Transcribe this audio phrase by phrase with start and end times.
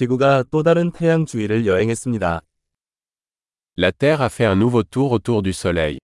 [0.00, 2.41] 지구가 또 다른 태양 주위를 여행했습니다.
[3.77, 5.99] La Terre a fait un nouveau tour autour du Soleil.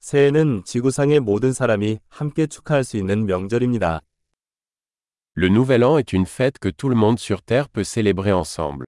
[0.00, 4.00] 새해는 지구상의 모든 사람이 함께 축하할 수 있는 명절입니다.
[5.36, 8.86] Le Nouvel An est une fête que tout le monde sur Terre peut célébrer ensemble.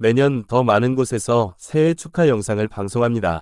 [0.00, 3.40] 매년 더 많은 곳에서 새해 축하 영상을 방송합니다.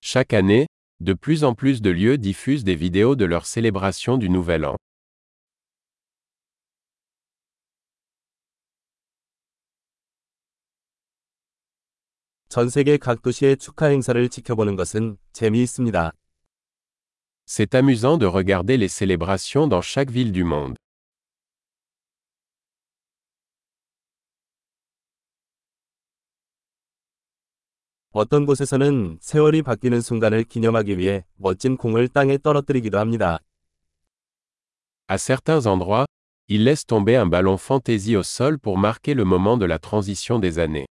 [0.00, 0.66] Chaque année,
[1.00, 4.76] de plus en plus de lieux diffusent des vidéos de leur célébration du Nouvel An.
[12.48, 16.12] 전 세계 각 도시의 축하 행사를 지켜보는 것은 재미있습니다.
[17.46, 20.76] C'est amusant de regarder les célébrations dans chaque ville du monde.
[28.19, 33.37] 어떤 곳에서는 세월이 바뀌는 순간을 기념하기 위해 멋진 공을 땅에 떨어뜨리기도 합니다.
[35.07, 36.07] À certains endroits,
[36.47, 40.39] ils laissent tomber un ballon fantaisie au sol pour marquer le moment de la transition
[40.41, 40.87] des années.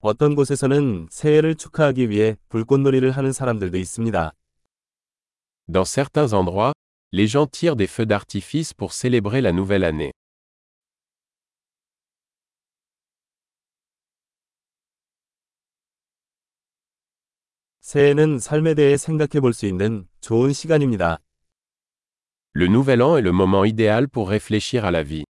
[0.00, 4.32] 어떤 곳에서는 새해를 축하하기 위해 불꽃놀이를 하는 사람들도 있습니다.
[5.72, 6.74] Dans certains endroits,
[7.14, 10.12] les gens tirent des feux d'artifice pour célébrer la nouvelle année.
[17.80, 21.18] 새해는 삶에 대해 생각해 볼 수 있는 좋은 시간입니다.
[22.54, 25.24] Le Nouvel An est le moment idéal pour réfléchir à la vie.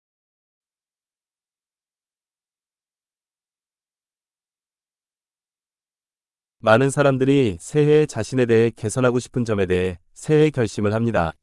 [6.61, 11.34] 많은 사람들이 새해에 자신에 대해 개선하고 싶은 점에 대해 새해 결심을 합니다.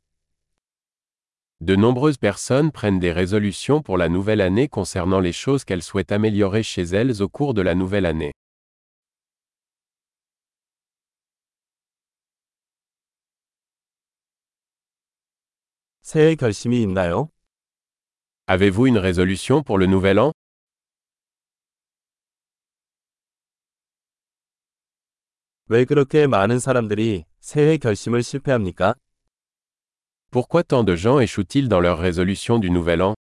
[1.65, 6.13] De nombreuses personnes prennent des résolutions pour la nouvelle année concernant les choses qu'elles souhaitent
[6.13, 8.33] améliorer chez elles au cours de la nouvelle année.
[16.03, 17.31] 새해 결심이 있나요?
[18.47, 20.33] Avez-vous une résolution pour le Nouvel An
[25.69, 28.97] 왜 그렇게 많은 사람들이 새해 결심을 실패합니까?
[30.35, 33.15] Pourquoi tant de gens échouent-ils dans leur résolution du Nouvel An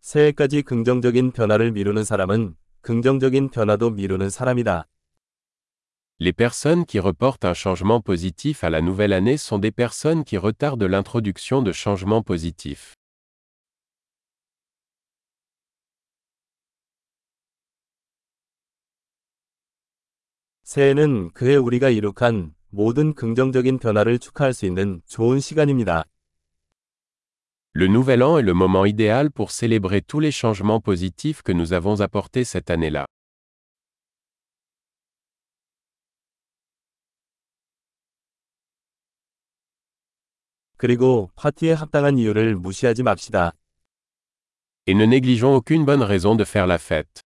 [0.00, 4.86] 새해까지 긍정적인 변화를 미루는 사람은 긍정적인 변화도 미루는 사람이다.
[6.18, 10.36] Les personnes qui reportent un changement positif à la nouvelle année sont des personnes qui
[10.36, 12.94] retardent l'introduction de changements positifs.
[20.65, 26.05] 새해는 그해 우리가 이룩한 모든 긍정적인 변화를 축하할 수 있는 좋은 시간입니다.
[27.75, 31.71] Le Nouvel An est le moment idéal pour célébrer tous les changements positifs que nous
[31.71, 33.05] avons apportés cette année-là.
[40.77, 43.51] 그리고 파티에 합당한 이유를 무시하지 맙시다.
[44.87, 47.24] Et ne négligeons aucune bonne raison de faire la fête.